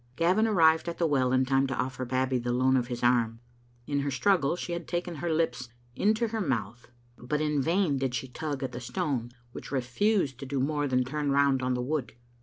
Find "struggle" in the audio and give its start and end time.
4.09-4.55